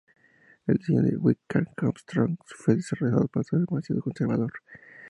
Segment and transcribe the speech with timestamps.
[0.65, 4.51] El diseño de Vickers-Armstrongs fue rechazado por ser demasiado conservador.